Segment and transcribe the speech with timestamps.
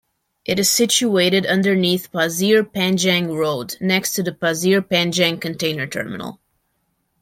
[0.45, 6.39] It is situated underneath Pasir Panjang Road, next to the Pasir Panjang container terminal.